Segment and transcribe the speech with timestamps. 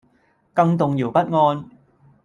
[0.51, 1.69] 更動搖不安